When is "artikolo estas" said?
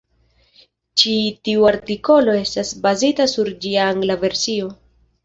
1.71-2.71